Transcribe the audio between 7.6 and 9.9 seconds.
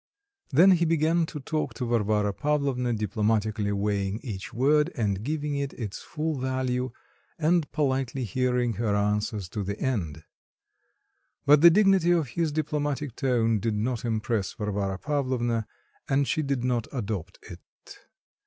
politely hearing her answers to the